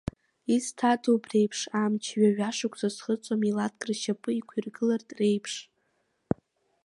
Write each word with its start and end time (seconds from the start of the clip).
Изҭада 0.55 1.07
убри 1.15 1.37
еиԥш 1.41 1.59
амч, 1.83 2.03
ҩажәа 2.19 2.49
шықәса 2.57 2.89
зхыҵуа, 2.95 3.41
милаҭк 3.41 3.81
ршьапы 3.89 4.29
иқәиргылартә 4.33 5.13
еиԥш! 5.29 5.53